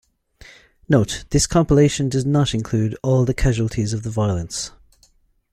[0.89, 4.71] "Note: This compilation does not include all the casualties of the violence.